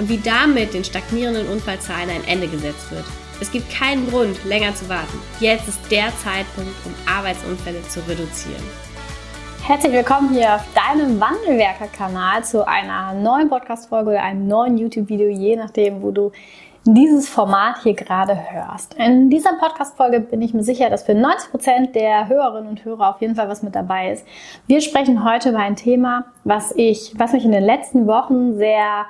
und 0.00 0.08
wie 0.08 0.16
damit 0.16 0.72
den 0.72 0.82
stagnierenden 0.82 1.46
Unfallzahlen 1.48 2.08
ein 2.08 2.26
Ende 2.26 2.48
gesetzt 2.48 2.90
wird. 2.90 3.04
Es 3.38 3.52
gibt 3.52 3.70
keinen 3.70 4.08
Grund, 4.08 4.42
länger 4.46 4.74
zu 4.74 4.88
warten. 4.88 5.20
Jetzt 5.40 5.68
ist 5.68 5.78
der 5.90 6.08
Zeitpunkt, 6.16 6.72
um 6.86 6.94
Arbeitsunfälle 7.06 7.82
zu 7.82 8.00
reduzieren. 8.08 8.62
Herzlich 9.62 9.92
willkommen 9.92 10.30
hier 10.30 10.54
auf 10.54 10.64
deinem 10.74 11.20
Wandelwerker-Kanal 11.20 12.42
zu 12.44 12.66
einer 12.66 13.12
neuen 13.12 13.50
Podcast-Folge 13.50 14.10
oder 14.10 14.22
einem 14.22 14.48
neuen 14.48 14.78
YouTube-Video, 14.78 15.28
je 15.28 15.56
nachdem, 15.56 16.02
wo 16.02 16.10
du 16.10 16.32
dieses 16.84 17.28
Format 17.28 17.82
hier 17.82 17.92
gerade 17.92 18.34
hörst. 18.50 18.94
In 18.94 19.28
dieser 19.28 19.52
Podcast-Folge 19.58 20.20
bin 20.20 20.40
ich 20.40 20.54
mir 20.54 20.62
sicher, 20.62 20.88
dass 20.88 21.02
für 21.02 21.14
90 21.14 21.50
Prozent 21.50 21.94
der 21.94 22.26
Hörerinnen 22.26 22.70
und 22.70 22.86
Hörer 22.86 23.10
auf 23.10 23.20
jeden 23.20 23.36
Fall 23.36 23.50
was 23.50 23.62
mit 23.62 23.74
dabei 23.74 24.12
ist. 24.12 24.26
Wir 24.66 24.80
sprechen 24.80 25.30
heute 25.30 25.50
über 25.50 25.58
ein 25.58 25.76
Thema, 25.76 26.24
was 26.44 26.72
ich, 26.74 27.12
was 27.18 27.32
mich 27.32 27.44
in 27.44 27.52
den 27.52 27.64
letzten 27.64 28.06
Wochen 28.06 28.56
sehr 28.56 29.04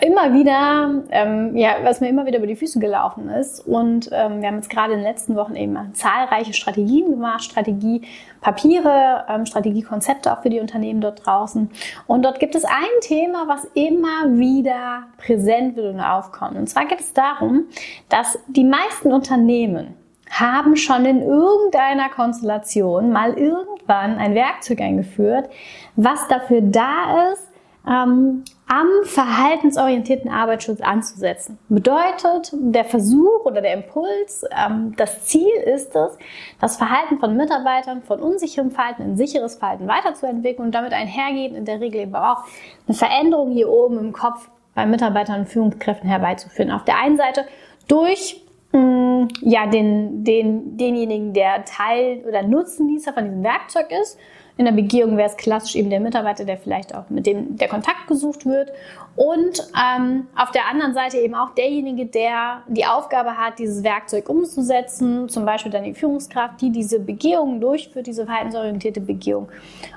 immer 0.00 0.32
wieder, 0.32 1.02
ähm, 1.10 1.56
ja, 1.56 1.76
was 1.82 2.00
mir 2.00 2.08
immer 2.08 2.26
wieder 2.26 2.38
über 2.38 2.46
die 2.46 2.56
Füße 2.56 2.78
gelaufen 2.78 3.28
ist. 3.28 3.60
Und 3.66 4.08
ähm, 4.12 4.40
wir 4.40 4.48
haben 4.48 4.56
jetzt 4.56 4.70
gerade 4.70 4.92
in 4.92 5.00
den 5.00 5.06
letzten 5.06 5.36
Wochen 5.36 5.56
eben 5.56 5.76
zahlreiche 5.94 6.52
Strategien 6.52 7.10
gemacht, 7.10 7.44
Strategiepapiere, 7.44 9.24
ähm, 9.28 9.46
Strategiekonzepte 9.46 10.32
auch 10.32 10.42
für 10.42 10.50
die 10.50 10.60
Unternehmen 10.60 11.00
dort 11.00 11.26
draußen. 11.26 11.70
Und 12.06 12.24
dort 12.24 12.40
gibt 12.40 12.54
es 12.54 12.64
ein 12.64 12.72
Thema, 13.00 13.48
was 13.48 13.64
immer 13.74 14.38
wieder 14.38 15.04
präsent 15.18 15.76
wird 15.76 15.94
und 15.94 16.00
aufkommt. 16.00 16.56
Und 16.56 16.68
zwar 16.68 16.86
geht 16.86 17.00
es 17.00 17.12
darum, 17.12 17.64
dass 18.08 18.38
die 18.48 18.64
meisten 18.64 19.12
Unternehmen 19.12 19.94
haben 20.30 20.76
schon 20.76 21.04
in 21.04 21.22
irgendeiner 21.22 22.08
Konstellation 22.08 23.12
mal 23.12 23.34
irgendwann 23.34 24.18
ein 24.18 24.34
Werkzeug 24.34 24.80
eingeführt, 24.80 25.48
was 25.96 26.26
dafür 26.28 26.60
da 26.60 27.30
ist, 27.32 27.48
ähm, 27.88 28.44
am 28.66 28.88
verhaltensorientierten 29.04 30.30
Arbeitsschutz 30.30 30.80
anzusetzen. 30.80 31.58
Bedeutet, 31.68 32.50
der 32.52 32.84
Versuch 32.84 33.44
oder 33.44 33.60
der 33.60 33.74
Impuls, 33.74 34.44
ähm, 34.56 34.94
das 34.96 35.24
Ziel 35.26 35.52
ist 35.66 35.94
es, 35.94 36.16
das 36.60 36.76
Verhalten 36.76 37.18
von 37.18 37.36
Mitarbeitern 37.36 38.02
von 38.02 38.20
unsicherem 38.20 38.70
Verhalten 38.70 39.02
in 39.02 39.16
sicheres 39.16 39.56
Verhalten 39.56 39.86
weiterzuentwickeln 39.86 40.66
und 40.66 40.74
damit 40.74 40.92
einhergeht 40.92 41.54
in 41.54 41.66
der 41.66 41.80
Regel 41.80 42.02
eben 42.02 42.14
auch 42.16 42.44
eine 42.86 42.96
Veränderung 42.96 43.52
hier 43.52 43.68
oben 43.68 43.98
im 43.98 44.12
Kopf 44.12 44.48
bei 44.74 44.86
Mitarbeitern 44.86 45.40
und 45.40 45.48
Führungskräften 45.48 46.08
herbeizuführen. 46.08 46.70
Auf 46.70 46.84
der 46.84 46.98
einen 46.98 47.18
Seite 47.18 47.44
durch 47.86 48.42
mm, 48.72 49.24
ja, 49.42 49.66
den, 49.66 50.24
den, 50.24 50.76
denjenigen, 50.78 51.34
der 51.34 51.64
Teil 51.64 52.24
oder 52.26 52.42
Nutznießer 52.42 53.12
von 53.12 53.24
diesem 53.24 53.44
Werkzeug 53.44 53.92
ist 54.02 54.18
in 54.56 54.66
der 54.66 54.72
Begehung 54.72 55.16
wäre 55.16 55.28
es 55.28 55.36
klassisch 55.36 55.74
eben 55.74 55.90
der 55.90 55.98
Mitarbeiter, 55.98 56.44
der 56.44 56.58
vielleicht 56.58 56.94
auch 56.94 57.10
mit 57.10 57.26
dem 57.26 57.56
der 57.56 57.66
Kontakt 57.66 58.06
gesucht 58.06 58.46
wird. 58.46 58.70
Und 59.16 59.68
ähm, 59.74 60.28
auf 60.36 60.52
der 60.52 60.68
anderen 60.70 60.94
Seite 60.94 61.18
eben 61.18 61.34
auch 61.34 61.50
derjenige, 61.54 62.06
der 62.06 62.62
die 62.68 62.86
Aufgabe 62.86 63.36
hat, 63.36 63.58
dieses 63.58 63.82
Werkzeug 63.82 64.28
umzusetzen, 64.28 65.28
zum 65.28 65.44
Beispiel 65.44 65.72
dann 65.72 65.82
die 65.82 65.94
Führungskraft, 65.94 66.60
die 66.60 66.70
diese 66.70 67.00
Begehung 67.00 67.60
durchführt, 67.60 68.06
diese 68.06 68.26
verhaltensorientierte 68.26 69.00
Begehung. 69.00 69.48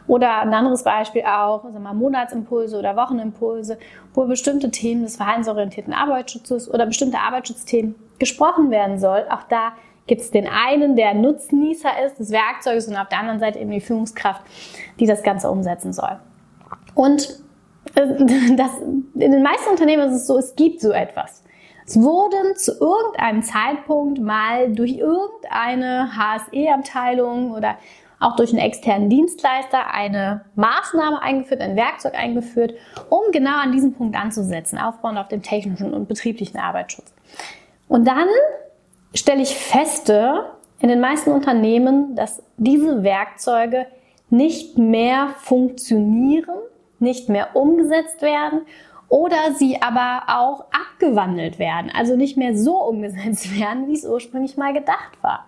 Oder 0.08 0.42
ein 0.42 0.54
anderes 0.54 0.84
Beispiel 0.84 1.22
auch, 1.22 1.62
sagen 1.62 1.76
wir 1.76 1.80
mal, 1.80 1.94
Monatsimpulse 1.94 2.80
oder 2.80 2.96
Wochenimpulse, 2.96 3.78
wo 4.16 4.26
bestimmte 4.26 4.72
Themen 4.72 5.04
des 5.04 5.18
verhaltensorientierten 5.18 5.94
Arbeitsschutzes 5.94 6.72
oder 6.72 6.88
bestimmte 6.88 7.20
Arbeitsschutzthemen 7.20 7.94
gesprochen 8.18 8.72
werden 8.72 8.98
soll. 8.98 9.26
Auch 9.30 9.44
da 9.44 9.74
gibt 10.08 10.22
es 10.22 10.32
den 10.32 10.48
einen, 10.48 10.96
der 10.96 11.14
Nutznießer 11.14 11.90
ist 12.06 12.20
des 12.20 12.32
Werkzeuges 12.32 12.88
und 12.88 12.96
auf 12.96 13.10
der 13.10 13.20
anderen 13.20 13.40
Seite 13.40 13.60
eben 13.60 13.72
die 13.72 13.82
Führungskraft, 13.82 14.42
die 15.00 15.06
das 15.06 15.22
Ganze 15.22 15.52
umsetzen 15.52 15.94
soll. 15.94 16.18
Und 16.96 17.42
äh, 17.96 18.08
das, 18.56 18.72
in 18.80 19.32
den 19.32 19.44
meisten 19.44 19.70
Unternehmen 19.70 20.10
ist 20.10 20.16
es 20.16 20.28
so, 20.28 20.38
es 20.38 20.56
gibt 20.56 20.82
so 20.82 20.92
etwas. 20.92 21.44
Es 21.86 22.02
wurden 22.02 22.56
zu 22.58 22.74
irgendeinem 22.74 23.44
Zeitpunkt 23.44 24.20
mal 24.20 24.74
durch 24.74 24.98
irgendeine 24.98 26.10
HSE-Abteilung 26.18 27.52
oder 27.52 27.78
auch 28.20 28.36
durch 28.36 28.50
einen 28.52 28.60
externen 28.60 29.10
Dienstleister 29.10 29.94
eine 29.94 30.46
Maßnahme 30.56 31.22
eingeführt, 31.22 31.62
ein 31.62 31.76
Werkzeug 31.76 32.16
eingeführt, 32.16 32.74
um 33.10 33.22
genau 33.32 33.58
an 33.62 33.72
diesem 33.72 33.94
Punkt 33.94 34.18
anzusetzen, 34.18 34.78
aufbauend 34.80 35.18
auf 35.18 35.28
dem 35.28 35.44
technischen 35.44 35.94
und 35.94 36.08
betrieblichen 36.08 36.60
Arbeitsschutz. 36.60 37.14
Und 37.88 38.06
dann 38.06 38.28
stelle 39.14 39.42
ich 39.42 39.56
feste 39.56 40.46
in 40.80 40.90
den 40.90 41.00
meisten 41.00 41.32
Unternehmen, 41.32 42.16
dass 42.16 42.44
diese 42.58 43.04
Werkzeuge 43.04 43.88
nicht 44.30 44.78
mehr 44.78 45.30
funktionieren, 45.40 46.58
nicht 47.00 47.30
mehr 47.30 47.56
umgesetzt 47.56 48.22
werden 48.22 48.62
oder 49.10 49.54
sie 49.58 49.82
aber 49.82 50.24
auch 50.28 50.66
abgewandelt 50.72 51.60
werden, 51.60 51.92
also 51.96 52.16
nicht 52.16 52.38
mehr 52.38 52.58
so 52.58 52.78
umgesetzt 52.78 53.58
werden, 53.60 53.88
wie 53.88 53.94
es 53.94 54.06
ursprünglich 54.06 54.58
mal 54.58 54.74
gedacht 54.74 55.18
war. 55.22 55.48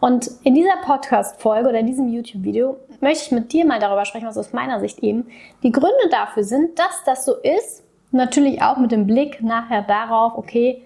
Und 0.00 0.30
in 0.44 0.54
dieser 0.54 0.76
Podcast-Folge 0.84 1.68
oder 1.68 1.80
in 1.80 1.86
diesem 1.86 2.08
YouTube-Video 2.08 2.76
möchte 3.00 3.24
ich 3.24 3.32
mit 3.32 3.52
dir 3.52 3.64
mal 3.66 3.80
darüber 3.80 4.04
sprechen, 4.04 4.28
was 4.28 4.38
aus 4.38 4.52
meiner 4.52 4.78
Sicht 4.80 5.00
eben 5.00 5.26
die 5.62 5.72
Gründe 5.72 6.08
dafür 6.10 6.44
sind, 6.44 6.78
dass 6.78 7.02
das 7.04 7.24
so 7.24 7.34
ist. 7.34 7.84
Natürlich 8.10 8.62
auch 8.62 8.76
mit 8.76 8.92
dem 8.92 9.06
Blick 9.06 9.42
nachher 9.42 9.82
darauf, 9.82 10.34
okay, 10.36 10.82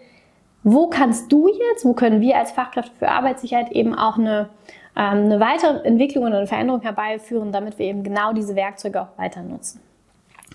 wo 0.65 0.89
kannst 0.89 1.31
du 1.33 1.49
jetzt, 1.49 1.85
wo 1.85 1.93
können 1.93 2.21
wir 2.21 2.37
als 2.37 2.53
Fachkräfte 2.53 2.93
für 2.99 3.09
Arbeitssicherheit 3.09 3.73
eben 3.73 3.95
auch 3.95 4.17
eine, 4.17 4.49
ähm, 4.97 5.25
eine 5.25 5.41
weitere 5.41 5.85
Entwicklung 5.85 6.25
oder 6.25 6.39
eine 6.39 6.47
Veränderung 6.47 6.81
herbeiführen, 6.83 7.53
damit 7.53 7.79
wir 7.79 7.87
eben 7.87 8.03
genau 8.03 8.33
diese 8.33 8.55
Werkzeuge 8.55 9.03
auch 9.03 9.19
weiter 9.19 9.43
nutzen. 9.43 9.81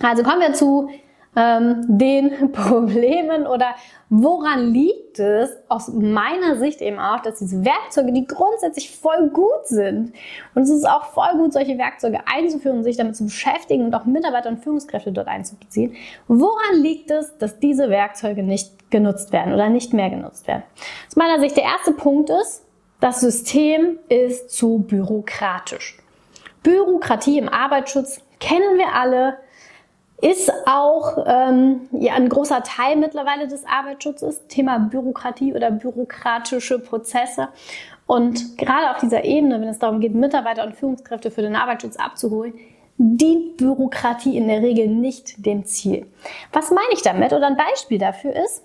Also 0.02 0.24
kommen 0.24 0.42
wir 0.42 0.54
zu 0.54 0.90
ähm, 1.36 1.84
den 1.88 2.52
Problemen 2.52 3.46
oder 3.46 3.76
woran 4.10 4.72
liegt 4.72 5.20
es 5.20 5.52
aus 5.68 5.90
meiner 5.90 6.56
Sicht 6.56 6.82
eben 6.82 7.00
auch, 7.00 7.20
dass 7.20 7.40
diese 7.40 7.64
Werkzeuge, 7.66 8.14
die 8.14 8.26
grundsätzlich 8.26 8.96
voll 8.96 9.30
gut 9.30 9.66
sind 9.66 10.14
und 10.56 10.62
es 10.62 10.70
ist 10.70 10.88
auch 10.88 11.06
voll 11.06 11.38
gut, 11.38 11.54
solche 11.54 11.78
Werkzeuge 11.78 12.20
einzuführen 12.26 12.84
sich 12.84 12.98
damit 12.98 13.16
zu 13.16 13.26
beschäftigen 13.26 13.86
und 13.86 13.96
auch 13.96 14.06
Mitarbeiter 14.06 14.50
und 14.50 14.64
Führungskräfte 14.64 15.12
dort 15.12 15.28
einzubeziehen. 15.28 15.96
Woran 16.28 16.82
liegt 16.82 17.12
es, 17.12 17.38
dass 17.38 17.60
diese 17.60 17.90
Werkzeuge 17.90 18.44
nicht 18.44 18.90
genutzt 18.90 19.34
werden 19.34 19.54
oder 19.54 19.70
nicht 19.70 19.94
mehr 19.94 20.10
genutzt 20.10 20.48
werden? 20.48 20.64
Aus 21.08 21.16
meiner 21.16 21.40
Sicht 21.40 21.58
der 21.58 21.64
erste 21.64 21.92
Punkt 21.92 22.30
ist, 22.30 22.64
das 23.00 23.20
System 23.20 24.00
ist 24.10 24.50
zu 24.50 24.80
bürokratisch. 24.80 26.00
Bürokratie 26.64 27.38
im 27.38 27.50
Arbeitsschutz 27.50 28.22
kennen 28.40 28.78
wir 28.78 28.94
alle, 28.94 29.38
ist 30.22 30.52
auch 30.66 31.26
ähm, 31.28 31.82
ja, 31.92 32.14
ein 32.14 32.28
großer 32.28 32.64
Teil 32.64 32.96
mittlerweile 32.96 33.48
des 33.48 33.66
Arbeitsschutzes, 33.66 34.48
Thema 34.48 34.80
Bürokratie 34.80 35.54
oder 35.54 35.70
bürokratische 35.70 36.80
Prozesse. 36.80 37.50
Und 38.08 38.58
gerade 38.58 38.92
auf 38.92 38.98
dieser 38.98 39.26
Ebene, 39.26 39.62
wenn 39.62 39.68
es 39.68 39.80
darum 39.80 40.00
geht, 40.00 40.16
Mitarbeiter 40.16 40.66
und 40.66 40.76
Führungskräfte 40.76 41.30
für 41.30 41.42
den 41.42 41.56
Arbeitsschutz 41.56 41.98
abzuholen, 41.98 42.54
dient 42.98 43.58
Bürokratie 43.58 44.38
in 44.38 44.48
der 44.48 44.62
Regel 44.62 44.88
nicht 44.88 45.46
dem 45.46 45.66
Ziel. 45.66 46.08
Was 46.52 46.72
meine 46.72 46.94
ich 46.94 47.04
damit? 47.04 47.32
Oder 47.32 47.48
ein 47.48 47.58
Beispiel 47.58 48.00
dafür 48.00 48.36
ist, 48.36 48.64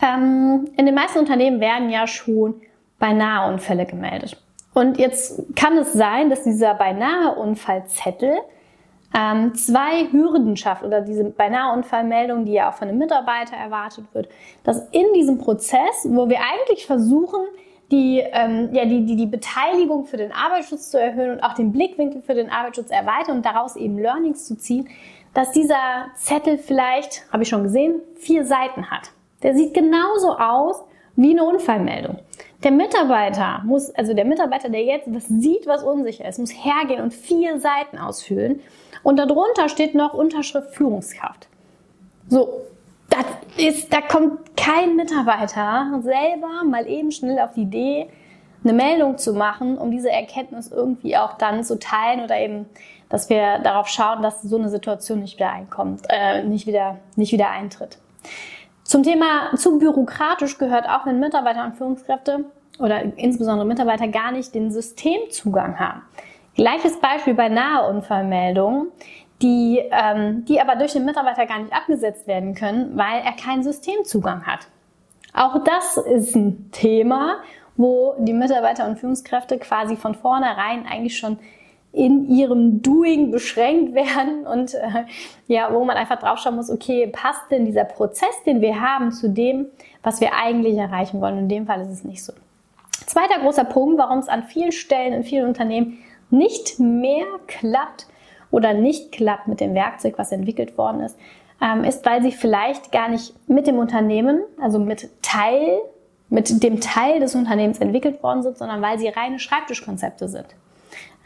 ähm, 0.00 0.68
in 0.76 0.86
den 0.86 0.94
meisten 0.94 1.18
Unternehmen 1.18 1.60
werden 1.60 1.90
ja 1.90 2.06
schon 2.06 2.60
beinahe 3.00 3.52
Unfälle 3.52 3.84
gemeldet. 3.84 4.36
Und 4.74 4.98
jetzt 4.98 5.56
kann 5.56 5.76
es 5.78 5.92
sein, 5.92 6.30
dass 6.30 6.44
dieser 6.44 6.74
beinahe 6.74 7.34
Unfallzettel 7.34 8.38
ähm, 9.14 9.54
zwei 9.54 10.06
Hürden 10.10 10.56
schafft 10.56 10.82
oder 10.82 11.00
diese 11.00 11.24
beinahe 11.24 11.74
Unfallmeldung, 11.74 12.44
die 12.44 12.52
ja 12.52 12.70
auch 12.70 12.74
von 12.74 12.88
einem 12.88 12.98
Mitarbeiter 12.98 13.56
erwartet 13.56 14.04
wird, 14.12 14.28
dass 14.64 14.86
in 14.90 15.12
diesem 15.14 15.38
Prozess, 15.38 16.06
wo 16.08 16.28
wir 16.28 16.38
eigentlich 16.38 16.86
versuchen, 16.86 17.40
die, 17.90 18.22
ähm, 18.32 18.68
ja, 18.72 18.84
die, 18.84 19.06
die, 19.06 19.16
die 19.16 19.26
Beteiligung 19.26 20.04
für 20.04 20.18
den 20.18 20.30
Arbeitsschutz 20.32 20.90
zu 20.90 21.00
erhöhen 21.00 21.32
und 21.32 21.40
auch 21.40 21.54
den 21.54 21.72
Blickwinkel 21.72 22.20
für 22.20 22.34
den 22.34 22.50
Arbeitsschutz 22.50 22.90
erweitern 22.90 23.38
und 23.38 23.46
daraus 23.46 23.76
eben 23.76 23.98
Learnings 23.98 24.46
zu 24.46 24.58
ziehen, 24.58 24.88
dass 25.32 25.52
dieser 25.52 26.08
Zettel 26.14 26.58
vielleicht, 26.58 27.24
habe 27.32 27.42
ich 27.42 27.48
schon 27.48 27.62
gesehen, 27.62 28.00
vier 28.16 28.44
Seiten 28.44 28.90
hat. 28.90 29.10
Der 29.42 29.54
sieht 29.54 29.72
genauso 29.72 30.36
aus 30.36 30.84
wie 31.16 31.30
eine 31.30 31.44
Unfallmeldung. 31.44 32.18
Der 32.64 32.72
Mitarbeiter 32.72 33.62
muss, 33.64 33.90
also 33.94 34.14
der 34.14 34.24
Mitarbeiter, 34.24 34.68
der 34.68 34.82
jetzt 34.82 35.12
was 35.14 35.28
sieht, 35.28 35.66
was 35.66 35.84
unsicher 35.84 36.28
ist, 36.28 36.38
muss 36.38 36.52
hergehen 36.52 37.00
und 37.00 37.14
vier 37.14 37.60
Seiten 37.60 37.98
ausfüllen 37.98 38.60
und 39.04 39.16
darunter 39.16 39.68
steht 39.68 39.94
noch 39.94 40.12
Unterschrift 40.12 40.74
Führungskraft. 40.74 41.46
So, 42.28 42.62
das 43.10 43.26
ist, 43.56 43.92
da 43.92 44.00
kommt 44.00 44.56
kein 44.56 44.96
Mitarbeiter 44.96 46.00
selber 46.02 46.64
mal 46.64 46.86
eben 46.88 47.12
schnell 47.12 47.38
auf 47.38 47.52
die 47.52 47.62
Idee, 47.62 48.08
eine 48.64 48.72
Meldung 48.72 49.18
zu 49.18 49.34
machen, 49.34 49.78
um 49.78 49.92
diese 49.92 50.10
Erkenntnis 50.10 50.72
irgendwie 50.72 51.16
auch 51.16 51.38
dann 51.38 51.62
zu 51.62 51.78
teilen 51.78 52.24
oder 52.24 52.38
eben, 52.38 52.66
dass 53.08 53.30
wir 53.30 53.60
darauf 53.60 53.86
schauen, 53.86 54.20
dass 54.20 54.42
so 54.42 54.56
eine 54.56 54.68
Situation 54.68 55.20
nicht 55.20 55.36
wieder 55.36 55.52
einkommt, 55.52 56.02
äh, 56.08 56.42
nicht 56.42 56.66
wieder, 56.66 56.98
nicht 57.14 57.32
wieder 57.32 57.50
eintritt. 57.50 57.98
Zum 58.88 59.02
Thema 59.02 59.54
zu 59.54 59.78
bürokratisch 59.78 60.56
gehört 60.56 60.88
auch, 60.88 61.04
wenn 61.04 61.20
Mitarbeiter 61.20 61.62
und 61.62 61.76
Führungskräfte 61.76 62.46
oder 62.78 63.02
insbesondere 63.18 63.66
Mitarbeiter 63.66 64.08
gar 64.08 64.32
nicht 64.32 64.54
den 64.54 64.70
Systemzugang 64.70 65.78
haben. 65.78 66.00
Gleiches 66.54 66.98
Beispiel 66.98 67.34
bei 67.34 67.50
Naheunfallmeldungen, 67.50 68.88
die, 69.42 69.82
ähm, 69.90 70.46
die 70.46 70.58
aber 70.58 70.76
durch 70.76 70.94
den 70.94 71.04
Mitarbeiter 71.04 71.44
gar 71.44 71.58
nicht 71.58 71.70
abgesetzt 71.70 72.26
werden 72.26 72.54
können, 72.54 72.96
weil 72.96 73.20
er 73.22 73.32
keinen 73.32 73.62
Systemzugang 73.62 74.46
hat. 74.46 74.68
Auch 75.34 75.62
das 75.64 75.98
ist 75.98 76.34
ein 76.34 76.70
Thema, 76.72 77.42
wo 77.76 78.14
die 78.18 78.32
Mitarbeiter 78.32 78.88
und 78.88 78.98
Führungskräfte 78.98 79.58
quasi 79.58 79.96
von 79.96 80.14
vornherein 80.14 80.86
eigentlich 80.90 81.18
schon 81.18 81.38
in 81.98 82.28
ihrem 82.28 82.80
Doing 82.80 83.32
beschränkt 83.32 83.94
werden 83.94 84.46
und 84.52 84.74
äh, 84.74 85.04
ja, 85.48 85.72
wo 85.72 85.84
man 85.84 85.96
einfach 85.96 86.18
draufschauen 86.18 86.56
muss, 86.56 86.70
okay, 86.70 87.08
passt 87.08 87.50
denn 87.50 87.64
dieser 87.64 87.84
Prozess, 87.84 88.42
den 88.46 88.60
wir 88.60 88.80
haben, 88.80 89.10
zu 89.10 89.28
dem, 89.28 89.66
was 90.02 90.20
wir 90.20 90.34
eigentlich 90.34 90.76
erreichen 90.76 91.20
wollen? 91.20 91.38
In 91.38 91.48
dem 91.48 91.66
Fall 91.66 91.80
ist 91.80 91.88
es 91.88 92.04
nicht 92.04 92.22
so. 92.22 92.32
Zweiter 93.06 93.40
großer 93.40 93.64
Punkt, 93.64 93.98
warum 93.98 94.18
es 94.18 94.28
an 94.28 94.44
vielen 94.44 94.70
Stellen 94.70 95.12
in 95.12 95.24
vielen 95.24 95.48
Unternehmen 95.48 95.98
nicht 96.30 96.78
mehr 96.78 97.24
klappt 97.46 98.06
oder 98.50 98.74
nicht 98.74 99.12
klappt 99.12 99.48
mit 99.48 99.60
dem 99.60 99.74
Werkzeug, 99.74 100.14
was 100.18 100.30
entwickelt 100.30 100.78
worden 100.78 101.00
ist, 101.00 101.18
ähm, 101.60 101.82
ist, 101.82 102.06
weil 102.06 102.22
sie 102.22 102.32
vielleicht 102.32 102.92
gar 102.92 103.08
nicht 103.08 103.34
mit 103.48 103.66
dem 103.66 103.78
Unternehmen, 103.78 104.42
also 104.62 104.78
mit 104.78 105.08
Teil, 105.22 105.78
mit 106.28 106.62
dem 106.62 106.80
Teil 106.80 107.18
des 107.18 107.34
Unternehmens 107.34 107.78
entwickelt 107.78 108.22
worden 108.22 108.42
sind, 108.42 108.58
sondern 108.58 108.82
weil 108.82 108.98
sie 108.98 109.08
reine 109.08 109.38
Schreibtischkonzepte 109.38 110.28
sind. 110.28 110.46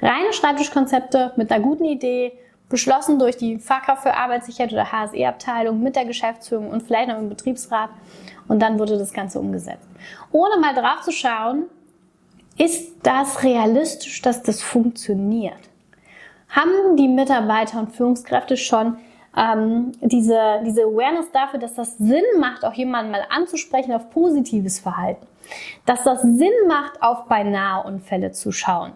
Reine 0.03 0.33
Schreibtischkonzepte 0.33 1.33
mit 1.37 1.53
einer 1.53 1.63
guten 1.63 1.85
Idee, 1.85 2.33
beschlossen 2.69 3.19
durch 3.19 3.37
die 3.37 3.59
Fachkraft 3.59 4.03
für 4.03 4.15
Arbeitssicherheit 4.15 4.73
oder 4.73 4.91
HSE-Abteilung 4.91 5.81
mit 5.81 5.95
der 5.95 6.07
Geschäftsführung 6.07 6.71
und 6.71 6.83
vielleicht 6.83 7.09
noch 7.09 7.19
im 7.19 7.29
Betriebsrat. 7.29 7.91
Und 8.49 8.61
dann 8.61 8.79
wurde 8.79 8.99
das 8.99 9.13
Ganze 9.13 9.39
umgesetzt. 9.39 9.87
Ohne 10.33 10.59
mal 10.59 10.75
drauf 10.75 11.03
zu 11.03 11.13
schauen, 11.13 11.67
ist 12.59 12.97
das 13.03 13.43
realistisch, 13.45 14.23
dass 14.23 14.43
das 14.43 14.63
funktioniert? 14.63 15.71
Haben 16.49 16.97
die 16.97 17.09
Mitarbeiter 17.09 17.79
und 17.79 17.95
Führungskräfte 17.95 18.57
schon 18.57 18.97
ähm, 19.37 19.93
diese, 20.01 20.63
diese 20.65 20.83
Awareness 20.83 21.31
dafür, 21.31 21.61
dass 21.61 21.75
das 21.75 21.97
Sinn 21.99 22.25
macht, 22.41 22.65
auch 22.65 22.75
jemanden 22.75 23.13
mal 23.13 23.25
anzusprechen 23.31 23.93
auf 23.93 24.11
positives 24.11 24.81
Verhalten? 24.81 25.27
Dass 25.87 26.05
das 26.05 26.23
Sinn 26.23 26.53
macht, 26.67 27.03
auf 27.03 27.27
beinahe 27.27 27.85
Unfälle 27.85 28.33
zu 28.33 28.51
schauen? 28.51 28.93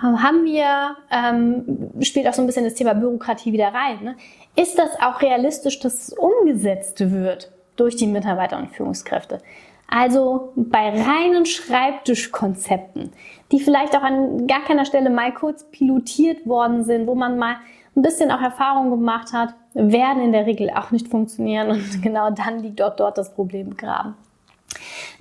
Haben 0.00 0.44
wir, 0.44 0.96
ähm, 1.10 1.90
spielt 2.02 2.26
auch 2.26 2.34
so 2.34 2.42
ein 2.42 2.46
bisschen 2.46 2.64
das 2.64 2.74
Thema 2.74 2.94
Bürokratie 2.94 3.52
wieder 3.52 3.68
rein. 3.68 4.02
Ne? 4.02 4.16
Ist 4.56 4.78
das 4.78 4.90
auch 5.00 5.22
realistisch, 5.22 5.78
dass 5.78 6.08
es 6.08 6.12
umgesetzt 6.12 7.10
wird 7.12 7.52
durch 7.76 7.96
die 7.96 8.06
Mitarbeiter 8.06 8.58
und 8.58 8.70
Führungskräfte? 8.70 9.40
Also 9.88 10.52
bei 10.56 10.88
reinen 10.88 11.46
Schreibtischkonzepten, 11.46 13.12
die 13.52 13.60
vielleicht 13.60 13.96
auch 13.96 14.02
an 14.02 14.46
gar 14.46 14.64
keiner 14.64 14.84
Stelle 14.84 15.10
mal 15.10 15.32
kurz 15.32 15.64
pilotiert 15.70 16.46
worden 16.46 16.84
sind, 16.84 17.06
wo 17.06 17.14
man 17.14 17.38
mal 17.38 17.56
ein 17.94 18.02
bisschen 18.02 18.30
auch 18.30 18.40
Erfahrung 18.40 18.90
gemacht 18.90 19.32
hat, 19.32 19.54
werden 19.74 20.22
in 20.22 20.32
der 20.32 20.46
Regel 20.46 20.70
auch 20.70 20.90
nicht 20.90 21.08
funktionieren 21.08 21.70
und 21.70 22.02
genau 22.02 22.30
dann 22.30 22.58
liegt 22.60 22.82
auch 22.82 22.96
dort 22.96 23.18
das 23.18 23.32
Problem 23.34 23.70
begraben. 23.70 24.14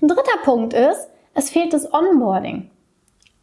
Ein 0.02 0.08
dritter 0.08 0.38
Punkt 0.44 0.74
ist, 0.74 1.08
es 1.36 1.50
fehlt 1.50 1.74
das 1.74 1.94
Onboarding. 1.94 2.70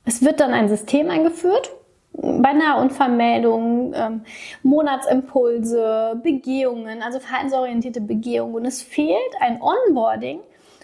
Es 0.04 0.24
wird 0.24 0.40
dann 0.40 0.52
ein 0.52 0.68
System 0.68 1.10
eingeführt, 1.10 1.70
bei 2.12 2.52
Nahunfallmeldungen, 2.52 3.94
ähm, 3.94 4.22
Monatsimpulse, 4.62 6.20
Begehungen, 6.22 7.02
also 7.02 7.20
verhaltensorientierte 7.20 8.00
Begehungen. 8.00 8.54
Und 8.56 8.64
es 8.66 8.82
fehlt 8.82 9.18
ein 9.40 9.60
Onboarding, 9.62 10.40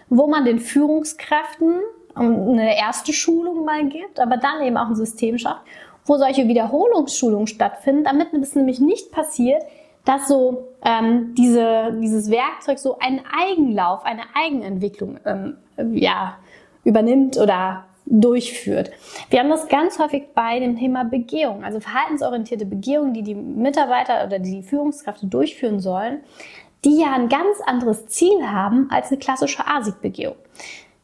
wo 0.09 0.27
man 0.27 0.45
den 0.45 0.61
Führungskräften 0.61 1.81
eine 2.15 2.79
erste 2.79 3.13
Schulung 3.13 3.65
mal 3.65 3.87
gibt, 3.89 4.21
aber 4.21 4.39
dann 4.39 4.63
eben 4.63 4.77
auch 4.79 4.89
ein 4.89 4.97
System 4.97 5.37
schafft, 5.37 5.63
wo 6.07 6.17
solche 6.17 6.49
Wiederholungsschulungen 6.49 7.47
stattfinden, 7.47 8.05
damit 8.05 8.33
es 8.33 8.55
nämlich 8.55 8.81
nicht 8.81 9.13
passiert, 9.13 9.63
dass 10.07 10.29
so 10.29 10.69
ähm, 10.83 11.35
diese, 11.35 11.99
dieses 12.01 12.31
Werkzeug 12.31 12.79
so 12.79 12.99
einen 12.99 13.21
Eigenlauf, 13.39 14.05
eine 14.05 14.23
Eigenentwicklung 14.35 15.19
ähm, 15.27 15.57
ja, 15.93 16.39
übernimmt 16.85 17.37
oder 17.37 17.85
durchführt. 18.06 18.91
Wir 19.31 19.41
haben 19.41 19.50
das 19.50 19.69
ganz 19.69 19.99
häufig 19.99 20.29
bei 20.35 20.61
dem 20.61 20.79
Thema 20.79 21.05
Begehung, 21.05 21.64
also 21.64 21.81
verhaltensorientierte 21.81 22.64
Begehung, 22.64 23.12
die 23.12 23.23
die 23.23 23.35
Mitarbeiter 23.35 24.25
oder 24.26 24.38
die, 24.38 24.62
Führungskräfte 24.62 25.26
durchführen 25.26 25.81
sollen, 25.81 26.20
die 26.85 27.00
ja 27.00 27.12
ein 27.14 27.29
ganz 27.29 27.61
anderes 27.67 28.06
Ziel 28.06 28.47
haben 28.47 28.88
als 28.91 29.08
eine 29.08 29.19
klassische 29.19 29.67
ASIC-Begehung. 29.67 30.37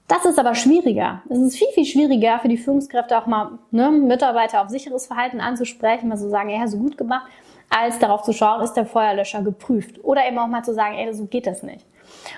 Das 0.09 0.25
ist 0.25 0.39
aber 0.39 0.55
schwieriger. 0.55 1.23
Es 1.29 1.39
ist 1.39 1.57
viel, 1.57 1.69
viel 1.75 1.85
schwieriger 1.85 2.39
für 2.41 2.49
die 2.49 2.59
Führungskräfte 2.59 3.19
auch 3.19 3.27
mal 3.27 3.59
ne, 3.71 3.91
Mitarbeiter 3.91 4.63
auf 4.63 4.69
sicheres 4.69 5.07
Verhalten 5.07 5.41
anzusprechen, 5.41 6.09
mal 6.09 6.17
so 6.17 6.29
sagen, 6.29 6.51
ja, 6.51 6.67
so 6.67 6.79
gut 6.79 6.99
gemacht, 6.99 7.27
als 7.71 7.99
darauf 7.99 8.23
zu 8.23 8.33
schauen, 8.33 8.63
ist 8.63 8.75
der 8.75 8.85
Feuerlöscher 8.85 9.43
geprüft. 9.43 10.05
Oder 10.05 10.27
eben 10.27 10.39
auch 10.39 10.49
mal 10.49 10.63
zu 10.63 10.75
sagen, 10.75 10.97
ey, 10.97 11.13
so 11.15 11.25
geht 11.25 11.47
das 11.47 11.63
nicht. 11.63 11.87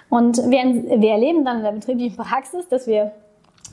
Und 0.09 0.37
wir, 0.39 1.01
wir 1.01 1.11
erleben 1.11 1.45
dann 1.45 1.59
in 1.59 1.65
der 1.65 1.73
betrieblichen 1.73 2.17
Praxis, 2.17 2.69
dass 2.69 2.87
wir, 2.87 3.13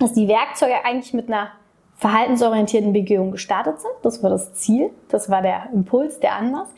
dass 0.02 0.14
die 0.14 0.28
Werkzeuge 0.28 0.84
eigentlich 0.84 1.14
mit 1.14 1.28
einer 1.28 1.52
verhaltensorientierten 1.96 2.94
Begehung 2.94 3.32
gestartet 3.32 3.80
sind. 3.80 3.94
Das 4.02 4.24
war 4.24 4.32
das 4.32 4.54
Ziel, 4.54 4.90
das 5.10 5.30
war 5.30 5.42
der 5.42 5.70
Impuls, 5.72 6.20
der 6.20 6.36
Anlass. 6.36 6.70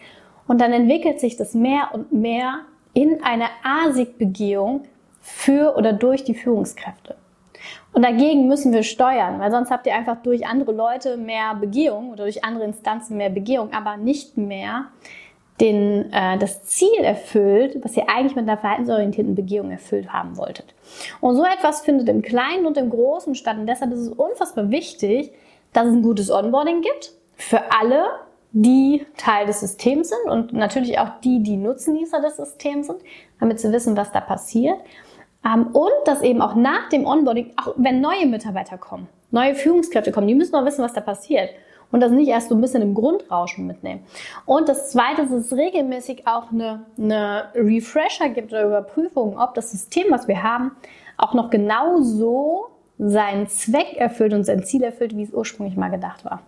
Und 0.48 0.60
dann 0.60 0.74
entwickelt 0.74 1.20
sich 1.22 1.38
das 1.38 1.54
mehr 1.54 1.90
und 1.94 2.12
mehr 2.12 2.62
in 2.94 3.24
eine 3.24 3.46
ASIC-Begehung 3.64 4.84
für 5.22 5.78
oder 5.78 5.94
durch 5.94 6.26
die 6.26 6.36
Führungskräfte. 6.36 7.16
Und 7.94 8.04
dagegen 8.04 8.48
müssen 8.48 8.74
wir 8.74 8.84
steuern, 8.84 9.40
weil 9.40 9.52
sonst 9.52 9.72
habt 9.72 9.88
ihr 9.88 9.96
einfach 9.96 10.18
durch 10.22 10.46
andere 10.46 10.74
Leute 10.74 11.16
mehr 11.16 11.56
Begehung 11.56 12.10
oder 12.12 12.24
durch 12.24 12.44
andere 12.44 12.66
Instanzen 12.66 13.16
mehr 13.16 13.30
Begehung, 13.30 13.72
aber 13.72 13.96
nicht 13.96 14.36
mehr 14.36 14.88
den, 15.62 16.12
äh, 16.12 16.38
das 16.38 16.64
Ziel 16.64 17.00
erfüllt, 17.02 17.78
was 17.84 17.96
ihr 17.96 18.10
eigentlich 18.10 18.36
mit 18.36 18.48
einer 18.48 18.58
verhaltensorientierten 18.58 19.36
Begehung 19.36 19.72
erfüllt 19.72 20.12
haben 20.12 20.38
wolltet. 20.38 20.74
Und 21.22 21.36
so 21.36 21.44
etwas 21.44 21.82
findet 21.82 22.10
im 22.10 22.22
Kleinen 22.22 22.66
und 22.66 22.78
im 22.78 22.90
Großen 22.90 23.36
statt. 23.36 23.58
Und 23.58 23.68
deshalb 23.68 23.92
ist 23.92 24.00
es 24.00 24.10
unfassbar 24.10 24.72
wichtig, 24.72 25.32
dass 25.72 25.88
es 25.88 25.94
ein 25.94 26.02
gutes 26.02 26.32
Onboarding 26.32 26.82
gibt 26.82 27.14
für 27.36 27.62
alle, 27.72 28.06
die 28.52 29.06
Teil 29.18 29.48
des 29.48 29.62
Systems 29.62 30.10
sind 30.10 30.32
und 30.32 30.54
natürlich 30.54 31.00
auch 31.00 31.10
die, 31.24 31.42
die 31.42 31.58
Nutznießer 31.58 32.22
des 32.22 32.38
Systems 32.38 32.88
sind, 32.88 33.00
damit 33.40 33.60
sie 33.60 33.72
wissen, 33.72 33.98
was 33.98 34.12
da 34.12 34.22
passiert. 34.22 34.78
Ähm, 35.44 35.68
und 35.74 35.92
dass 36.06 36.22
eben 36.22 36.42
auch 36.42 36.56
nach 36.56 36.90
dem 36.90 37.06
Onboarding, 37.06 37.54
auch 37.58 37.74
wenn 37.78 38.00
neue 38.00 38.28
Mitarbeiter 38.28 38.78
kommen, 38.78 39.08
neue 39.32 39.56
Führungskräfte 39.56 40.12
kommen, 40.12 40.28
die 40.28 40.36
müssen 40.36 40.56
auch 40.56 40.66
wissen, 40.66 40.84
was 40.84 40.94
da 40.94 41.02
passiert. 41.02 41.50
Und 41.94 42.00
das 42.00 42.12
nicht 42.12 42.28
erst 42.28 42.50
so 42.50 42.56
ein 42.56 42.62
bisschen 42.62 42.82
im 42.82 42.96
Grundrauschen 42.96 43.68
mitnehmen. 43.68 44.04
Und 44.48 44.68
das 44.68 44.90
Zweite 44.90 45.22
ist, 45.22 45.32
dass 45.32 45.46
es 45.46 45.54
regelmäßig 45.54 46.26
auch 46.26 46.52
eine, 46.52 46.88
eine 46.98 47.52
Refresher 47.54 48.30
gibt 48.30 48.52
oder 48.52 48.66
Überprüfung, 48.66 49.38
ob 49.38 49.54
das 49.54 49.70
System, 49.70 50.06
was 50.10 50.28
wir 50.28 50.42
haben, 50.42 50.72
auch 51.18 51.36
noch 51.36 51.52
genau 51.52 52.02
so 52.02 52.66
seinen 52.98 53.48
Zweck 53.48 53.96
erfüllt 53.96 54.34
und 54.34 54.44
sein 54.44 54.64
Ziel 54.64 54.82
erfüllt, 54.82 55.16
wie 55.16 55.22
es 55.22 55.32
ursprünglich 55.32 55.78
mal 55.78 55.90
gedacht 55.90 56.26
war. 56.26 56.42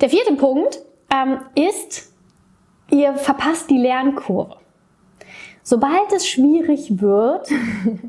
Der 0.00 0.08
vierte 0.08 0.36
Punkt 0.36 0.78
ähm, 1.12 1.40
ist, 1.56 2.12
ihr 2.92 3.14
verpasst 3.14 3.70
die 3.70 3.78
Lernkurve. 3.78 4.54
Sobald 5.64 6.12
es 6.14 6.28
schwierig 6.28 7.00
wird 7.00 7.48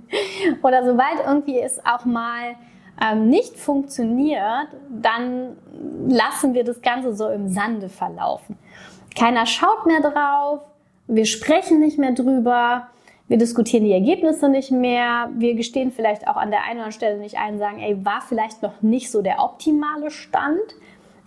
oder 0.61 0.85
sobald 0.85 1.25
irgendwie 1.25 1.59
es 1.59 1.83
auch 1.83 2.05
mal 2.05 2.55
ähm, 3.01 3.29
nicht 3.29 3.57
funktioniert, 3.57 4.67
dann 4.89 5.57
lassen 6.07 6.53
wir 6.53 6.63
das 6.63 6.81
Ganze 6.81 7.15
so 7.15 7.29
im 7.29 7.49
Sande 7.49 7.89
verlaufen. 7.89 8.57
Keiner 9.17 9.45
schaut 9.45 9.85
mehr 9.87 10.01
drauf, 10.01 10.61
wir 11.07 11.25
sprechen 11.25 11.79
nicht 11.79 11.97
mehr 11.97 12.13
drüber, 12.13 12.87
wir 13.27 13.37
diskutieren 13.37 13.85
die 13.85 13.93
Ergebnisse 13.93 14.49
nicht 14.49 14.71
mehr, 14.71 15.29
wir 15.33 15.55
gestehen 15.55 15.91
vielleicht 15.91 16.27
auch 16.27 16.35
an 16.35 16.51
der 16.51 16.61
einen 16.61 16.79
oder 16.79 16.85
anderen 16.85 16.91
Stelle 16.91 17.17
nicht 17.17 17.37
ein, 17.37 17.57
sagen, 17.57 17.79
ey, 17.79 18.05
war 18.05 18.21
vielleicht 18.21 18.61
noch 18.61 18.81
nicht 18.81 19.09
so 19.09 19.21
der 19.21 19.39
optimale 19.39 20.11
Stand. 20.11 20.59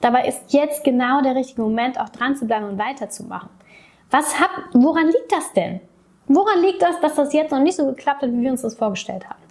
Dabei 0.00 0.28
ist 0.28 0.52
jetzt 0.52 0.84
genau 0.84 1.22
der 1.22 1.34
richtige 1.34 1.62
Moment, 1.62 1.98
auch 1.98 2.10
dran 2.10 2.36
zu 2.36 2.46
bleiben 2.46 2.66
und 2.66 2.78
weiterzumachen. 2.78 3.48
Was 4.10 4.38
hab, 4.38 4.50
woran 4.74 5.06
liegt 5.06 5.32
das 5.32 5.52
denn? 5.54 5.80
Woran 6.26 6.62
liegt 6.62 6.82
das, 6.82 7.00
dass 7.00 7.14
das 7.14 7.32
jetzt 7.32 7.50
noch 7.50 7.60
nicht 7.60 7.76
so 7.76 7.86
geklappt 7.86 8.22
hat, 8.22 8.32
wie 8.32 8.42
wir 8.42 8.50
uns 8.50 8.62
das 8.62 8.76
vorgestellt 8.76 9.28
haben? 9.28 9.43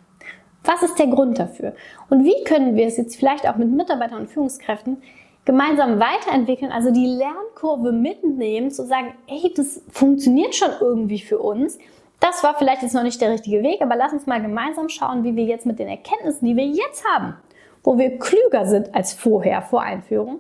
Was 0.64 0.82
ist 0.82 0.98
der 0.98 1.08
Grund 1.08 1.40
dafür? 1.40 1.74
Und 2.10 2.24
wie 2.24 2.44
können 2.46 2.76
wir 2.76 2.88
es 2.88 2.98
jetzt 2.98 3.16
vielleicht 3.18 3.48
auch 3.48 3.58
mit 3.58 3.70
Mitarbeitern 3.70 4.22
und 4.22 4.30
Führungskräften 4.30 5.02
gemeinsam 5.46 6.00
weiterentwickeln, 6.00 6.72
also 6.72 6.92
die 6.92 7.06
Lernkurve 7.06 7.92
mitnehmen, 7.92 8.72
zu 8.72 8.86
sagen, 8.86 9.14
ey, 9.28 9.54
das 9.56 9.82
funktioniert 9.92 10.56
schon 10.56 10.70
irgendwie 10.80 11.20
für 11.20 11.40
uns. 11.40 11.78
Das 12.20 12.44
war 12.44 12.56
vielleicht 12.58 12.82
jetzt 12.82 12.96
noch 12.96 13.04
nicht 13.04 13.20
der 13.20 13.32
richtige 13.32 13.62
Weg, 13.62 13.82
aber 13.82 13.98
lass 13.98 14.14
uns 14.14 14.26
mal 14.26 14.42
gemeinsam 14.42 14.88
schauen, 14.88 15.26
wie 15.26 15.36
wir 15.36 15.44
jetzt 15.44 15.66
mit 15.66 15.80
den 15.80 15.90
Erkenntnissen, 15.90 16.46
die 16.46 16.56
wir 16.56 16.66
jetzt 16.66 17.04
haben, 17.06 17.36
wo 17.84 17.98
wir 17.98 18.18
klüger 18.18 18.66
sind 18.66 18.96
als 18.96 19.12
vorher, 19.12 19.62
vor 19.62 19.82
Einführung, 19.82 20.40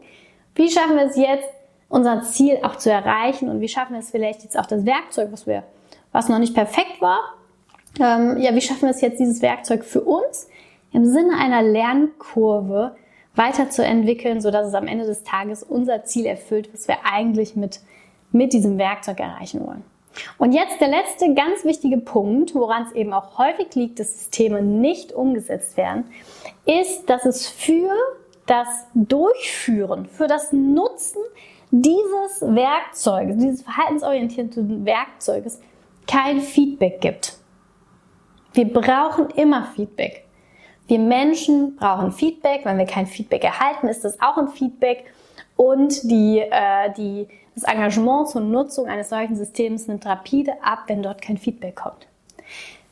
wie 0.56 0.70
schaffen 0.70 0.96
wir 0.96 1.06
es 1.06 1.18
jetzt, 1.18 1.50
unser 1.89 2.24
Ziel 2.24 2.60
auch 2.63 2.77
zu 2.77 2.89
erreichen 2.89 3.50
und 3.50 3.60
wie 3.60 3.68
schaffen 3.68 3.94
wir 3.94 4.00
es 4.00 4.12
vielleicht 4.12 4.44
jetzt 4.44 4.58
auch 4.58 4.65
das 4.65 4.86
Werkzeug, 4.86 5.27
was 5.32 5.46
wir, 5.46 5.63
was 6.12 6.30
noch 6.30 6.39
nicht 6.39 6.56
perfekt 6.56 7.01
war, 7.01 7.20
ähm, 8.00 8.38
ja, 8.40 8.56
wie 8.56 8.62
schaffen 8.62 8.84
wir 8.84 8.92
es 8.92 9.02
jetzt, 9.02 9.20
dieses 9.20 9.42
Werkzeug 9.42 9.84
für 9.84 10.02
uns 10.02 10.48
im 10.92 11.06
Sinne 11.06 11.38
einer 11.38 11.62
Lernkurve 11.62 12.96
weiterzuentwickeln, 13.36 14.42
sodass 14.42 14.68
es 14.68 14.74
am 14.74 14.88
Ende 14.88 15.06
des 15.06 15.24
Tages 15.24 15.64
unser 15.64 16.04
Ziel 16.04 16.26
erfüllt, 16.26 16.70
was 16.74 16.88
wir 16.88 16.98
eigentlich 17.04 17.56
mit, 17.56 17.80
mit 18.32 18.54
diesem 18.54 18.78
Werkzeug 18.78 19.20
erreichen 19.20 19.66
wollen. 19.66 19.84
Und 20.38 20.54
jetzt 20.54 20.80
der 20.80 20.90
letzte 20.90 21.34
ganz 21.34 21.64
wichtige 21.66 21.98
Punkt, 21.98 22.54
woran 22.54 22.84
es 22.84 22.92
eben 22.92 23.14
auch 23.14 23.40
häufig 23.40 23.74
liegt, 23.74 24.00
dass 24.00 24.14
Systeme 24.14 24.62
nicht 24.62 25.12
umgesetzt 25.12 25.76
werden, 25.76 26.06
ist, 26.66 27.10
dass 27.10 27.26
es 27.26 27.48
für 27.48 27.92
das 28.46 28.68
Durchführen, 28.94 30.06
für 30.06 30.28
das 30.28 30.54
Nutzen 30.54 31.22
dieses 31.72 32.42
Werkzeuges, 32.42 33.38
dieses 33.38 33.64
verhaltensorientierten 33.64 34.86
Werkzeuges 34.86 35.60
kein 36.06 36.42
Feedback 36.42 37.02
gibt. 37.02 37.38
Wir 38.54 38.72
brauchen 38.72 39.30
immer 39.32 39.66
Feedback. 39.76 40.26
Wir 40.88 41.00
Menschen 41.00 41.76
brauchen 41.76 42.12
Feedback. 42.12 42.62
Wenn 42.66 42.78
wir 42.78 42.86
kein 42.86 43.08
Feedback 43.08 43.44
erhalten, 43.44 43.88
ist 43.88 44.04
das 44.06 44.20
auch 44.22 44.38
ein 44.38 44.50
Feedback. 44.50 45.06
Und 45.56 46.04
die, 46.04 46.40
äh, 46.40 46.92
die, 46.96 47.28
das 47.56 47.64
Engagement 47.64 48.30
zur 48.30 48.42
Nutzung 48.42 48.88
eines 48.88 49.10
solchen 49.10 49.36
Systems 49.36 49.88
nimmt 49.88 50.06
rapide 50.06 50.54
ab, 50.62 50.84
wenn 50.88 51.02
dort 51.02 51.22
kein 51.22 51.38
Feedback 51.38 51.76
kommt. 51.76 52.08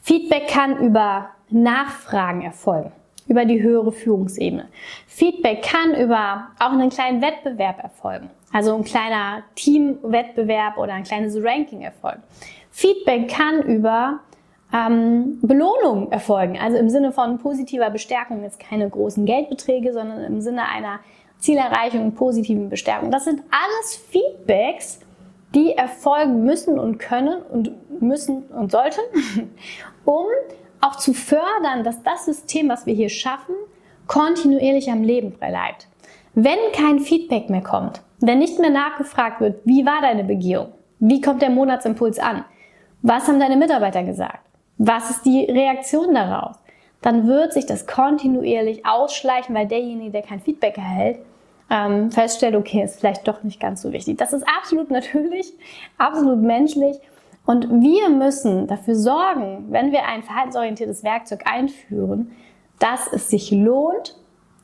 Feedback 0.02 0.48
kann 0.48 0.78
über 0.78 1.30
Nachfragen 1.50 2.42
erfolgen, 2.42 2.92
über 3.28 3.46
die 3.46 3.62
höhere 3.62 3.92
Führungsebene. 3.92 4.68
Feedback 5.06 5.64
kann 5.64 5.94
über 5.96 6.48
auch 6.60 6.72
einen 6.72 6.90
kleinen 6.90 7.22
Wettbewerb 7.22 7.84
erfolgen, 7.84 8.30
also 8.52 8.76
ein 8.76 8.84
kleiner 8.84 9.44
Teamwettbewerb 9.56 10.78
oder 10.78 10.94
ein 10.94 11.04
kleines 11.04 11.36
Ranking 11.44 11.82
erfolgen. 11.82 12.24
Feedback 12.72 13.30
kann 13.30 13.62
über 13.64 14.22
ähm, 14.74 15.40
Belohnung 15.42 16.12
erfolgen, 16.12 16.58
also 16.58 16.78
im 16.78 16.90
Sinne 16.90 17.12
von 17.12 17.38
positiver 17.40 17.90
Bestärkung, 17.90 18.44
jetzt 18.44 18.60
keine 18.60 18.90
großen 18.90 19.26
Geldbeträge, 19.26 19.94
sondern 19.94 20.24
im 20.24 20.42
Sinne 20.42 20.68
einer 20.68 21.00
Zielerreichung, 21.40 22.14
positiven 22.14 22.70
Bestärkung. 22.70 23.12
Das 23.12 23.26
sind 23.26 23.42
alles 23.52 23.96
Feedbacks, 23.96 25.00
die 25.54 25.74
erfolgen 25.74 26.44
müssen 26.44 26.80
und 26.80 27.00
können 27.00 27.42
und 27.42 27.72
müssen 28.02 28.44
und 28.44 28.72
sollten, 28.72 29.02
um 30.06 30.26
auch 30.80 30.96
zu 30.96 31.14
fördern, 31.14 31.84
dass 31.84 32.02
das 32.04 32.26
System, 32.26 32.70
was 32.70 32.86
wir 32.86 32.94
hier 32.94 33.10
schaffen, 33.10 33.56
kontinuierlich 34.08 34.90
am 34.90 35.04
Leben 35.04 35.32
bleibt. 35.32 35.88
Wenn 36.34 36.58
kein 36.74 37.00
Feedback 37.00 37.50
mehr 37.50 37.62
kommt, 37.62 38.02
wenn 38.20 38.40
nicht 38.40 38.60
mehr 38.60 38.70
nachgefragt 38.70 39.42
wird, 39.42 39.60
wie 39.66 39.86
war 39.86 40.02
deine 40.02 40.24
Begehung? 40.24 40.74
Wie 41.00 41.22
kommt 41.22 41.42
der 41.42 41.50
Monatsimpuls 41.50 42.20
an? 42.20 42.46
Was 43.02 43.28
haben 43.28 43.40
deine 43.40 43.58
Mitarbeiter 43.58 44.04
gesagt? 44.04 44.51
Was 44.84 45.12
ist 45.12 45.26
die 45.26 45.46
Reaktion 45.46 46.16
daraus? 46.16 46.56
Dann 47.04 47.28
wird 47.28 47.54
sich 47.54 47.68
das 47.68 47.86
kontinuierlich 47.86 48.84
ausschleichen, 48.84 49.54
weil 49.54 49.68
derjenige, 49.68 50.10
der 50.10 50.22
kein 50.24 50.40
Feedback 50.40 50.76
erhält, 50.76 51.20
ähm, 51.70 52.10
feststellt, 52.10 52.56
okay, 52.56 52.82
ist 52.82 53.00
vielleicht 53.00 53.28
doch 53.28 53.44
nicht 53.44 53.60
ganz 53.60 53.84
so 53.84 53.92
wichtig. 53.92 54.18
Das 54.18 54.34
ist 54.34 54.44
absolut 54.48 54.90
natürlich, 54.90 55.54
absolut 56.00 56.42
menschlich. 56.42 56.98
Und 57.46 57.70
wir 57.70 58.10
müssen 58.10 58.66
dafür 58.66 58.96
sorgen, 58.96 59.68
wenn 59.70 59.92
wir 59.92 60.08
ein 60.08 60.24
verhaltensorientiertes 60.24 61.04
Werkzeug 61.04 61.42
einführen, 61.46 62.32
dass 62.80 63.06
es 63.14 63.30
sich 63.30 63.52
lohnt, 63.52 64.18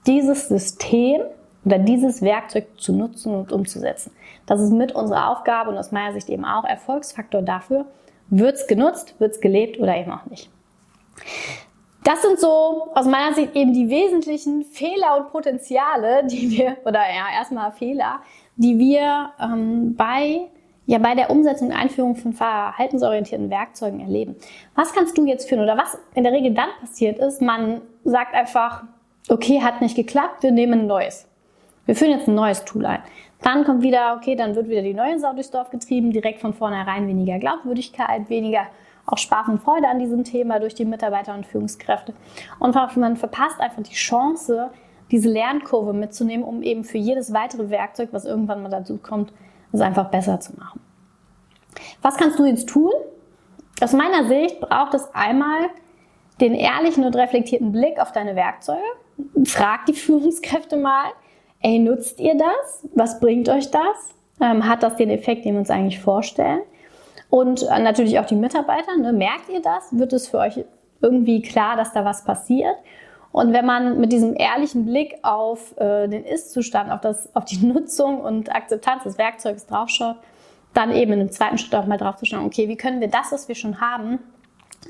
dieses 0.08 0.48
System 0.48 1.22
oder 1.64 1.78
dieses 1.78 2.24
Werkzeug 2.24 2.66
zu 2.78 2.92
nutzen 2.92 3.36
und 3.36 3.52
umzusetzen. 3.52 4.12
Das 4.48 4.62
ist 4.62 4.72
mit 4.72 4.94
unserer 4.94 5.30
Aufgabe 5.30 5.70
und 5.70 5.78
aus 5.78 5.92
meiner 5.92 6.14
Sicht 6.14 6.28
eben 6.30 6.44
auch 6.44 6.64
Erfolgsfaktor 6.64 7.44
dafür, 7.44 7.86
wird 8.30 8.56
es 8.56 8.68
genutzt, 8.68 9.16
wird 9.20 9.34
es 9.34 9.42
gelebt 9.42 9.80
oder 9.80 9.96
eben 9.96 10.12
auch 10.12 10.26
nicht. 10.26 10.50
Das 12.04 12.22
sind 12.22 12.40
so 12.40 12.90
aus 12.96 13.06
meiner 13.06 13.34
Sicht 13.34 13.54
eben 13.54 13.74
die 13.74 13.90
wesentlichen 13.90 14.64
Fehler 14.64 15.18
und 15.18 15.30
Potenziale, 15.30 16.26
die 16.26 16.52
wir, 16.52 16.78
oder 16.86 17.02
ja, 17.02 17.38
erstmal 17.38 17.72
Fehler, 17.74 18.20
die 18.56 18.78
wir 18.80 19.32
ähm, 19.42 19.94
bei, 19.96 20.48
ja, 20.86 21.00
bei 21.00 21.16
der 21.16 21.30
Umsetzung 21.30 21.68
und 21.68 21.74
Einführung 21.74 22.16
von 22.16 22.32
verhaltensorientierten 22.32 23.50
Werkzeugen 23.50 24.00
erleben. 24.00 24.38
Was 24.74 24.94
kannst 24.94 25.18
du 25.18 25.26
jetzt 25.26 25.50
führen 25.50 25.62
oder 25.62 25.78
was 25.78 25.98
in 26.16 26.24
der 26.24 26.32
Regel 26.32 26.54
dann 26.54 26.70
passiert 26.80 27.20
ist, 27.20 27.42
man 27.42 27.82
sagt 28.06 28.34
einfach, 28.34 28.84
okay, 29.28 29.62
hat 29.62 29.82
nicht 29.82 29.98
geklappt, 29.98 30.44
wir 30.44 30.52
nehmen 30.52 30.82
ein 30.82 30.88
neues. 30.88 31.28
Wir 31.86 31.96
führen 31.96 32.12
jetzt 32.12 32.28
ein 32.28 32.36
neues 32.36 32.64
Tool 32.64 32.86
ein. 32.86 33.02
Dann 33.42 33.64
kommt 33.64 33.84
wieder, 33.84 34.16
okay, 34.18 34.36
dann 34.36 34.56
wird 34.56 34.68
wieder 34.68 34.82
die 34.82 34.94
neue 34.94 35.20
Sau 35.20 35.34
durchs 35.34 35.52
Dorf 35.52 35.70
getrieben, 35.70 36.12
direkt 36.12 36.42
von 36.42 36.54
vornherein 36.54 37.08
weniger 37.08 37.40
Glaubwürdigkeit, 37.40 38.30
weniger 38.30 38.68
auch 39.06 39.18
Spaß 39.18 39.48
und 39.48 39.62
Freude 39.62 39.88
an 39.88 40.00
diesem 40.00 40.24
Thema 40.24 40.60
durch 40.60 40.76
die 40.76 40.86
Mitarbeiter 40.86 41.34
und 41.34 41.46
Führungskräfte. 41.46 42.14
Und 42.60 42.76
man 42.98 43.16
verpasst 43.16 43.60
einfach 43.60 43.84
die 43.84 43.94
Chance, 43.94 44.70
diese 45.12 45.30
Lernkurve 45.30 45.94
mitzunehmen, 45.94 46.46
um 46.46 46.62
eben 46.62 46.84
für 46.84 46.98
jedes 46.98 47.34
weitere 47.34 47.70
Werkzeug, 47.70 48.10
was 48.12 48.26
irgendwann 48.26 48.64
mal 48.64 48.70
dazu 48.70 48.98
kommt, 48.98 49.32
es 49.72 49.80
einfach 49.80 50.10
besser 50.10 50.40
zu 50.40 50.54
machen. 50.58 50.82
Was 52.02 52.18
kannst 52.18 52.40
du 52.40 52.46
jetzt 52.46 52.68
tun? 52.68 52.92
Aus 53.82 53.94
meiner 53.94 54.28
Sicht 54.28 54.60
braucht 54.60 54.94
es 54.94 55.14
einmal 55.14 55.70
den 56.42 56.54
ehrlichen 56.54 57.04
und 57.04 57.16
reflektierten 57.16 57.72
Blick 57.72 58.00
auf 58.00 58.12
deine 58.12 58.36
Werkzeuge. 58.36 58.82
Frag 59.46 59.86
die 59.86 59.94
Führungskräfte 59.94 60.78
mal, 60.78 61.06
ey, 61.62 61.80
nutzt 61.80 62.20
ihr 62.20 62.36
das? 62.36 62.88
Was 62.94 63.20
bringt 63.20 63.50
euch 63.50 63.72
das? 63.72 64.16
Ähm, 64.42 64.68
hat 64.68 64.84
das 64.84 64.96
den 64.96 65.10
Effekt, 65.10 65.46
den 65.46 65.54
wir 65.54 65.60
uns 65.60 65.70
eigentlich 65.70 66.00
vorstellen? 66.00 66.62
Und 67.30 67.64
äh, 67.64 67.80
natürlich 67.80 68.20
auch 68.20 68.26
die 68.26 68.36
Mitarbeiter, 68.36 68.96
ne? 68.98 69.12
merkt 69.14 69.50
ihr 69.50 69.62
das? 69.62 69.90
Wird 69.92 70.14
es 70.14 70.28
für 70.28 70.38
euch 70.38 70.64
irgendwie 71.02 71.42
klar, 71.42 71.76
dass 71.76 71.94
da 71.94 72.06
was 72.06 72.24
passiert? 72.24 72.76
Und 73.32 73.54
wenn 73.54 73.66
man 73.66 74.00
mit 74.00 74.12
diesem 74.12 74.36
ehrlichen 74.36 74.86
Blick 74.86 75.16
auf 75.22 75.78
äh, 75.78 76.08
den 76.08 76.24
Ist-Zustand, 76.24 76.92
auf, 76.92 77.18
auf 77.34 77.46
die 77.46 77.58
Nutzung 77.66 78.22
und 78.22 78.54
Akzeptanz 78.54 79.04
des 79.04 79.18
Werkzeugs 79.18 79.66
draufschaut, 79.68 80.16
dann 80.74 80.92
eben 80.92 81.14
in 81.14 81.20
dem 81.20 81.32
zweiten 81.32 81.58
Schritt 81.58 81.76
auch 81.76 81.86
mal 81.86 81.98
drauf 81.98 82.18
zu 82.18 82.26
schauen, 82.26 82.46
okay, 82.46 82.68
wie 82.68 82.78
können 82.78 83.02
wir 83.02 83.08
das, 83.08 83.32
was 83.32 83.48
wir 83.48 83.56
schon 83.56 83.82
haben, 83.82 84.20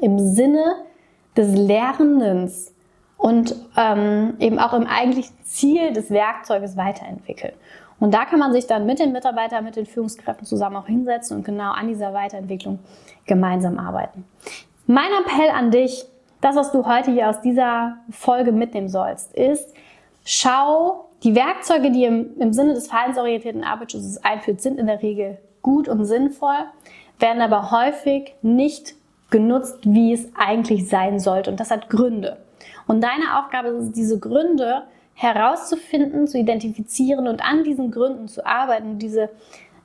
im 0.02 0.20
Sinne 0.20 0.76
des 1.36 1.56
Lernens 1.56 2.74
und 3.18 3.56
ähm, 3.76 4.36
eben 4.40 4.60
auch 4.60 4.74
im 4.74 4.86
eigentlichen 4.86 5.36
Ziel 5.44 5.94
des 5.94 6.12
Werkzeuges 6.12 6.78
weiterentwickeln. 6.78 7.54
Und 8.00 8.14
da 8.14 8.26
kann 8.26 8.40
man 8.40 8.54
sich 8.54 8.68
dann 8.68 8.86
mit 8.86 9.00
den 9.00 9.12
Mitarbeitern, 9.12 9.64
mit 9.64 9.76
den 9.76 9.88
Führungskräften 9.88 10.46
zusammen 10.46 10.76
auch 10.76 10.86
hinsetzen 10.86 11.38
und 11.38 11.44
genau 11.44 11.72
an 11.72 11.88
dieser 11.88 12.14
Weiterentwicklung 12.14 12.80
gemeinsam 13.26 13.80
arbeiten. 13.80 14.26
Mein 14.86 15.10
Appell 15.24 15.50
an 15.50 15.72
dich, 15.72 16.06
das, 16.42 16.56
was 16.56 16.72
du 16.72 16.86
heute 16.86 17.12
hier 17.12 17.30
aus 17.30 17.42
dieser 17.42 17.98
Folge 18.12 18.52
mitnehmen 18.52 18.88
sollst, 18.88 19.34
ist, 19.34 19.74
schau, 20.24 21.06
die 21.24 21.34
Werkzeuge, 21.36 21.92
die 21.92 22.06
im, 22.06 22.40
im 22.40 22.54
Sinne 22.54 22.76
des 22.76 22.88
verhaltensorientierten 22.88 23.64
Arbeitsschutzes 23.64 24.24
einführt, 24.24 24.62
sind 24.62 24.80
in 24.80 24.86
der 24.86 25.02
Regel 25.02 25.40
gut 25.64 25.90
und 25.90 26.06
sinnvoll, 26.06 26.66
werden 27.20 27.42
aber 27.42 27.72
häufig 27.72 28.36
nicht 28.44 28.94
genutzt, 29.32 29.80
wie 29.82 30.14
es 30.14 30.30
eigentlich 30.38 30.88
sein 30.88 31.20
sollte. 31.20 31.50
Und 31.50 31.60
das 31.60 31.72
hat 31.72 31.90
Gründe. 31.90 32.38
Und 32.88 33.02
deine 33.02 33.38
Aufgabe 33.38 33.70
ist 33.70 33.84
es, 33.84 33.92
diese 33.92 34.20
Gründe 34.20 34.84
herauszufinden, 35.14 36.28
zu 36.28 36.38
identifizieren 36.38 37.28
und 37.28 37.44
an 37.44 37.64
diesen 37.64 37.92
Gründen 37.92 38.28
zu 38.28 38.46
arbeiten, 38.46 39.00
diese, 39.00 39.30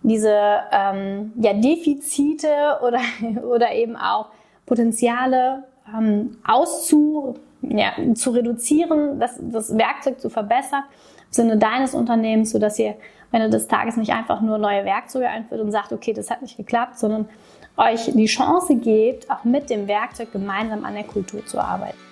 diese 0.02 0.35
ähm, 0.71 1.32
ja, 1.37 1.52
Defizite 1.54 2.78
oder, 2.82 3.00
oder 3.42 3.73
eben 3.73 3.97
auch 3.97 4.28
Potenziale 4.66 5.64
ähm, 5.88 6.37
auszu, 6.47 7.35
ja, 7.62 7.92
zu 8.14 8.30
reduzieren, 8.30 9.18
das, 9.18 9.38
das 9.40 9.76
Werkzeug 9.76 10.21
zu 10.21 10.30
verbessern 10.30 10.85
im 11.26 11.32
Sinne 11.32 11.56
deines 11.56 11.94
Unternehmens, 11.94 12.50
sodass 12.50 12.78
ihr 12.78 12.90
am 12.90 13.40
Ende 13.40 13.50
des 13.50 13.66
Tages 13.66 13.97
nicht 13.97 14.12
einfach 14.12 14.42
nur 14.42 14.59
neue 14.59 14.85
Werkzeuge 14.85 15.28
einführt 15.28 15.61
und 15.61 15.73
sagt, 15.73 15.92
okay, 15.92 16.12
das 16.12 16.30
hat 16.30 16.42
nicht 16.42 16.59
geklappt, 16.59 16.99
sondern 16.99 17.28
euch 17.78 18.12
die 18.12 18.26
Chance 18.26 18.76
gebt, 18.76 19.30
auch 19.30 19.44
mit 19.44 19.71
dem 19.71 19.88
Werkzeug 19.88 20.30
gemeinsam 20.30 20.85
an 20.85 20.94
der 20.94 21.04
Kultur 21.04 21.44
zu 21.47 21.59
arbeiten. 21.59 22.12